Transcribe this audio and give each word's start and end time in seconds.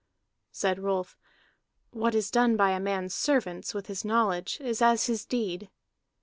Said 0.51 0.79
Rolf: 0.79 1.15
"What 1.91 2.15
is 2.15 2.31
done 2.31 2.57
by 2.57 2.71
a 2.71 2.79
man's 2.79 3.13
servants, 3.13 3.75
with 3.75 3.85
his 3.85 4.03
knowledge, 4.03 4.57
is 4.59 4.81
as 4.81 5.05
his 5.05 5.27
deed." 5.27 5.69